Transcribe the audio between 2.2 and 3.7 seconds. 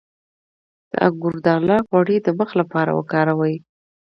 د مخ لپاره وکاروئ